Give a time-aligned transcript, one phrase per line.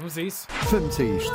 [0.00, 0.48] Vamos a isso.
[0.70, 1.34] Vamos a isto.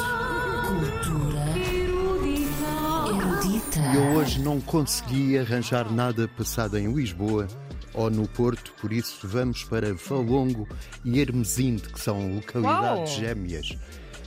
[3.08, 3.80] Erudita.
[3.94, 7.48] Eu hoje não consegui arranjar nada passado em Lisboa
[7.94, 10.68] ou no Porto, por isso vamos para Valongo
[11.04, 13.20] e Hermesinde, que são localidades Uau!
[13.20, 13.78] gêmeas.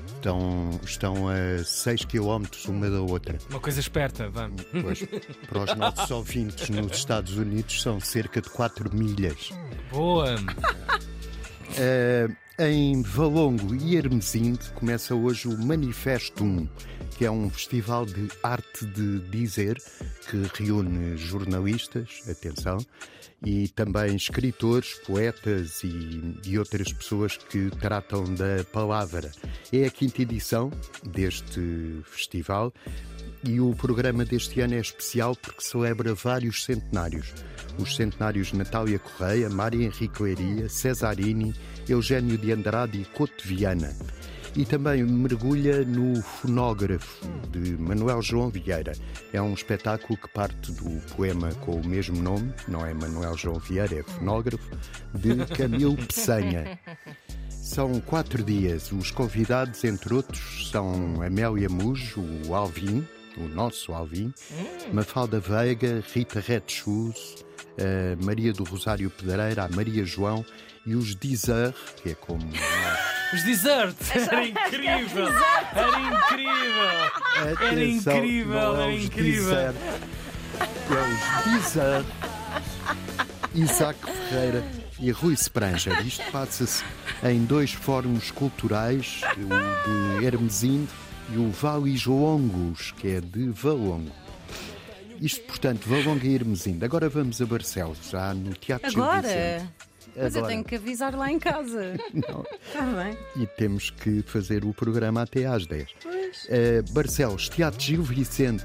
[0.07, 3.39] Estão, estão a 6 km uma da outra.
[3.51, 4.63] Uma coisa esperta, vamos.
[4.71, 5.05] Pois,
[5.49, 9.51] para os nossos ouvintes nos Estados Unidos são cerca de 4 milhas.
[9.91, 10.37] Boa.
[11.77, 12.29] Eh,
[12.59, 16.67] em Valongo e Hermesinde começa hoje o Manifestum,
[17.17, 19.81] que é um festival de arte de dizer
[20.29, 22.79] que reúne jornalistas, atenção,
[23.45, 29.31] e também escritores, poetas e, e outras pessoas que tratam da palavra.
[29.73, 30.71] É a quinta edição
[31.05, 32.73] deste festival
[33.45, 37.33] e o programa deste ano é especial porque celebra vários centenários.
[37.79, 41.55] Os centenários Natália Correia, Mária Henrique Leiria, Cesarini,
[41.89, 43.95] Eugênio de Andrade e Couto Viana.
[44.57, 48.93] E também mergulha no Fonógrafo, de Manuel João Vieira.
[49.33, 53.61] É um espetáculo que parte do poema com o mesmo nome, não é Manuel João
[53.61, 54.69] Vieira, é Fonógrafo,
[55.15, 56.79] de Camilo Peçanha.
[57.49, 58.91] São quatro dias.
[58.91, 63.07] Os convidados, entre outros, são Amélia Mujo, o Alvin,
[63.41, 64.33] o nosso Alvin,
[64.93, 67.45] Mafalda Veiga, Rita Red Shoes,
[67.79, 70.45] a Maria do Rosário Pedreira, a Maria João
[70.85, 72.51] e os Dizer, que é como.
[73.33, 74.11] Os desserts.
[74.17, 75.29] Era incrível.
[75.75, 76.89] Era incrível.
[77.61, 79.55] Era incrível, é era incrível.
[79.55, 79.75] É
[80.91, 82.05] os Dizer,
[83.55, 84.65] Isaac Ferreira
[84.99, 86.07] e Rui Spranger.
[86.07, 86.83] Isto passa-se
[87.23, 90.89] em dois fóruns culturais, o de Hermesinde
[91.33, 94.11] e o Valijongos, que é de Valongo.
[95.21, 96.85] Isto, portanto, Valongo e Hermesinde.
[96.85, 99.23] Agora vamos a Barcelos, já no Teatro Gil Agora?
[99.23, 99.73] Vicente.
[100.17, 100.53] Mas eu Agora.
[100.53, 101.95] tenho que avisar lá em casa.
[102.13, 102.45] Não.
[102.67, 103.17] Está bem.
[103.37, 105.89] e temos que fazer o programa até às 10.
[106.03, 106.47] Pois.
[106.49, 108.65] Eh, Barcelos, Teatro Gil Vicente,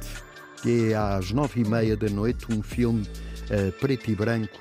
[0.62, 3.08] que é às nove e meia da noite, um filme
[3.50, 4.58] eh, preto e branco,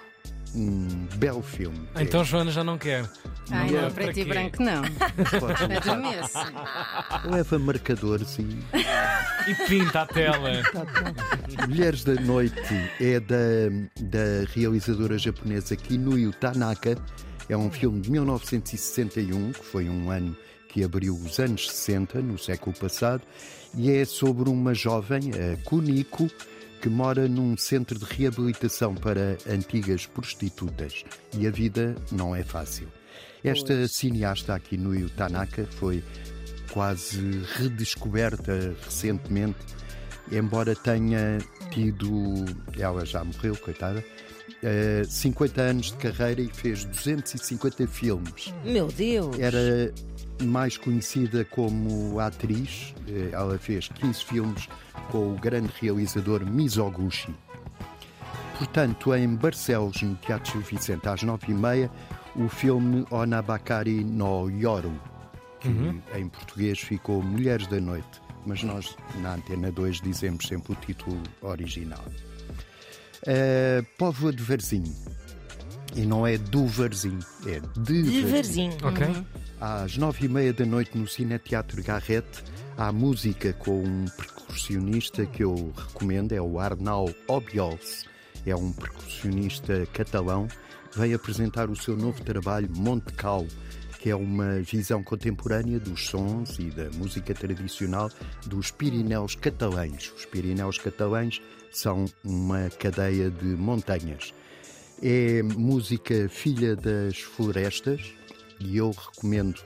[0.55, 1.79] um belo filme.
[1.99, 3.09] Então Joana já não quer.
[3.51, 4.83] Ai, Não, não, para preto e branco não.
[4.85, 7.31] É, É mesmo.
[7.31, 8.43] leva marcadores e
[9.51, 10.51] E pinta a tela.
[11.69, 12.61] Mulheres da Noite
[13.01, 13.37] é da,
[14.01, 16.97] da realizadora japonesa Kinuyo Tanaka.
[17.49, 20.37] É um filme de 1961, que foi um ano
[20.69, 23.23] que abriu os anos 60, no século passado,
[23.77, 26.31] e é sobre uma jovem, a Kuniko,
[26.83, 31.05] que mora num centro de reabilitação para antigas prostitutas.
[31.39, 32.89] E a vida não é fácil.
[33.45, 36.03] Esta cineasta aqui no Tanaka foi
[36.73, 39.59] quase redescoberta recentemente,
[40.33, 41.39] embora tenha
[41.71, 42.45] tido,
[42.77, 44.05] ela já morreu, coitada,
[44.63, 48.55] eh, 50 anos de carreira e fez 250 filmes.
[48.65, 49.39] Meu Deus!
[49.39, 49.93] Era
[50.43, 54.69] mais conhecida como atriz, eh, ela fez 15 filmes
[55.11, 57.35] com o grande realizador Mizoguchi.
[58.57, 61.91] Portanto, em Barcelos, no Teatro Gil Vicente, às 9h30,
[62.37, 64.93] o filme Onabakari no Yoru,
[65.61, 65.69] que
[66.17, 71.21] em português ficou Mulheres da Noite, mas nós na Antena 2 dizemos sempre o título
[71.41, 72.05] original.
[73.23, 74.85] Uh, Póvoa de Varzim.
[75.95, 78.21] E não é do Varzim, é de, Varzim.
[78.23, 78.77] Devagarzinho.
[78.83, 79.27] Ok?
[79.61, 82.43] Às nove e meia da noite no Cineteatro Garrete
[82.77, 88.07] há música com um percussionista que eu recomendo, é o Arnau Obiols.
[88.45, 90.49] É um percussionista catalão.
[90.97, 93.47] Vem apresentar o seu novo trabalho Monte Cal,
[94.03, 98.11] que é uma visão contemporânea dos sons e da música tradicional
[98.45, 100.13] dos Pirineus catalães.
[100.17, 101.41] Os Pirineus catalães
[101.71, 104.35] são uma cadeia de montanhas.
[105.01, 108.13] É música filha das florestas
[108.59, 109.63] e eu recomendo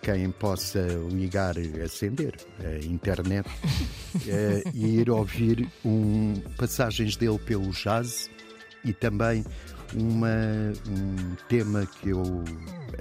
[0.00, 0.80] quem possa
[1.10, 3.46] ligar, acender a internet
[4.26, 8.30] eh, e ir ouvir um, passagens dele pelo jazz
[8.84, 9.44] e também
[9.94, 12.22] uma, um tema que eu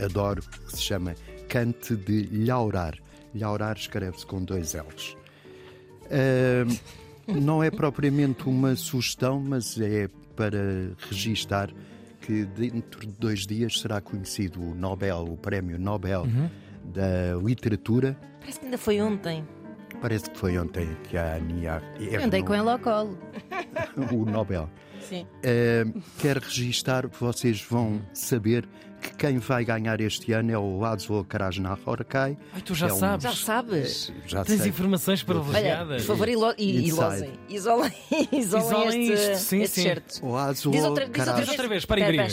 [0.04, 1.16] adoro que se chama
[1.50, 2.98] Cante de Llaurar.
[3.36, 5.18] Llaurar escreve-se com dois L's.
[6.12, 6.78] Ahm,
[7.42, 11.70] não é propriamente uma sugestão, mas é para registar
[12.22, 16.26] que dentro de dois dias será conhecido o Nobel, o Prémio Nobel
[16.84, 18.18] da Literatura.
[18.40, 19.46] Parece que ainda foi ontem.
[20.02, 23.18] Parece que foi ontem que a Ania Eu andei com ele ao colo.
[24.12, 24.70] o Nobel.
[25.10, 25.24] Sim.
[25.24, 28.68] Uh, quero registar, vocês vão saber
[29.02, 32.38] que quem vai ganhar este ano é o Laszlo Krasnahorkai.
[32.54, 33.24] Ai, tu já É um- sabes.
[33.24, 34.14] Já sabes?
[34.26, 34.70] Já Tens sei.
[34.70, 36.02] informações Olha, privilegiadas.
[36.04, 36.88] por favor, ilo- e- Inside.
[36.90, 37.32] ilosem.
[37.50, 37.92] Isolem,
[38.32, 39.84] isolem Isolem este, isto, sim, este sim.
[39.84, 40.26] certo.
[40.26, 41.50] O Laszlo, Diz outra, diz outra vez.
[41.50, 42.28] outra vez, para.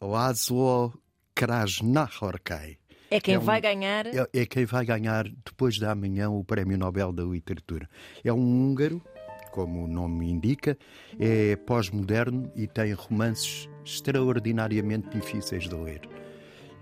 [0.00, 0.92] Laszlo
[1.34, 2.76] Krasnahorkai.
[3.10, 4.06] É quem um- vai ganhar.
[4.06, 7.88] é, é quem vai ganhar depois da manhã o Prémio Nobel da Literatura.
[8.24, 9.02] É um húngaro,
[9.50, 10.76] como o nome indica,
[11.18, 16.00] é pós-moderno e tem romances extraordinariamente difíceis de ler.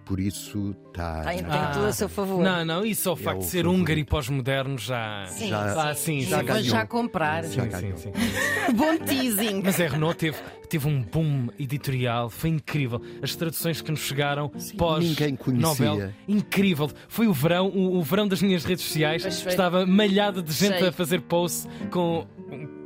[0.09, 1.21] Por isso está.
[1.25, 1.71] Tem, tem Ah.
[1.75, 2.43] tudo a seu favor.
[2.43, 3.81] Não, não, isso só o facto o de ser favorito.
[3.83, 5.27] húngaro e pós-moderno já.
[5.27, 6.45] Sim, Já- Ah, sim, já sim.
[6.47, 6.63] Vou ganhou.
[6.65, 7.45] já comprar.
[7.45, 8.13] Já Sim, sim, sim.
[8.75, 9.61] Bom teasing.
[9.63, 10.39] Mas a Renault teve,
[10.69, 13.03] teve um boom editorial, foi incrível.
[13.23, 15.69] As traduções que nos chegaram pós ninguém conhecia.
[15.91, 16.91] Nobel, incrível.
[17.07, 20.89] Foi o verão, o, o verão das minhas redes sociais, estava malhado de gente Sei.
[20.89, 22.27] a fazer posts com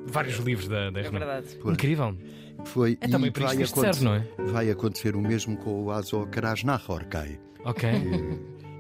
[0.07, 1.19] vários livros da, da É Renault.
[1.25, 1.59] verdade.
[1.63, 1.75] Pois.
[1.75, 2.17] Incrível.
[2.65, 4.27] Foi, É também para vai que isto serve, não é?
[4.51, 7.39] Vai acontecer o mesmo com o Azo Krasnahorkai.
[7.65, 7.91] Ok.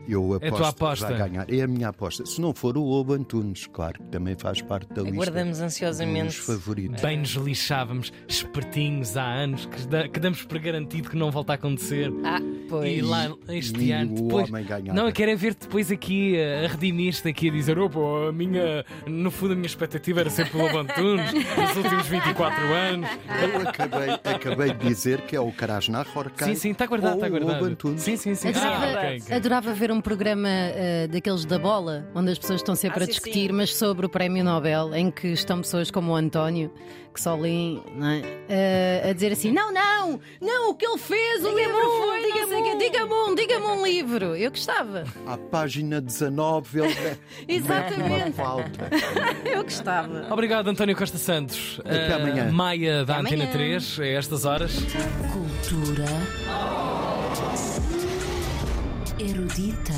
[0.08, 1.06] Eu É a aposto tua que aposta?
[1.08, 1.46] vai ganhar.
[1.52, 2.26] É a minha aposta.
[2.26, 5.60] Se não for o Lobo Antunes, claro, que também faz parte da lista Aguardamos dos
[5.60, 6.34] ansiosamente.
[6.36, 7.00] favoritos.
[7.02, 11.52] Bem nos lixávamos, espertinhos há anos, que, da- que damos por garantido que não volta
[11.52, 12.12] a acontecer.
[12.24, 12.98] Ah, pois.
[12.98, 14.50] E lá este E ano, o depois.
[14.92, 17.98] Não, eu quero é ver depois aqui a redimir-te aqui a dizer: opa,
[18.28, 18.84] a minha.
[19.06, 23.08] No fundo, a minha expectativa era sempre o Lobo Antunes nos últimos 24 anos.
[23.40, 26.48] Eu acabei, acabei de dizer que é o Krasnahorkai.
[26.48, 27.66] Sim, sim, está guardado, ou está o Lobo guardado.
[27.70, 28.02] Antunes.
[28.02, 28.48] Sim, sim, sim.
[28.48, 29.36] Adorava, Ah, ok, ok.
[29.36, 33.06] adorava ver um programa eh, daqueles da bola, onde as pessoas estão sempre Ah, a
[33.06, 33.52] sim, discutir, sim.
[33.52, 36.72] mas sobre o Prémio Nobel, em que estão pessoas como o António,
[37.14, 38.22] que só leem, não é?
[38.48, 42.54] Eh, a dizer assim: não, não, não, o que ele fez, o livro foi, diga-me
[42.54, 44.34] um." diga-me um, diga-me um livro.
[44.36, 47.16] Eu gostava, À página 19, ele é
[47.46, 48.02] Exatamente.
[48.02, 48.90] uma falta.
[49.44, 50.26] eu gostava.
[50.30, 51.80] Obrigado, António Costa Santos.
[51.84, 52.50] Até Eh, amanhã.
[52.50, 53.52] Maia da Até Antena amanhã.
[53.52, 54.72] 3, a estas horas.
[55.32, 56.06] Cultura
[59.22, 59.94] erudita.